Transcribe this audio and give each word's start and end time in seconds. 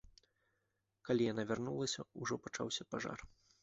Калі 1.11 1.29
яна 1.31 1.47
вярнулася, 1.53 2.01
ужо 2.25 2.43
пачаўся 2.45 2.83
пажар. 2.93 3.19